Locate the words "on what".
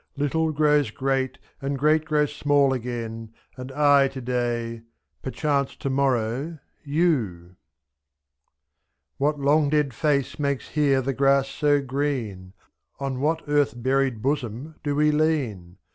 12.99-13.43